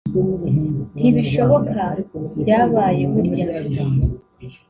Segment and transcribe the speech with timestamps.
[0.99, 1.79] ntibishoboka
[2.39, 3.45] byabaye burya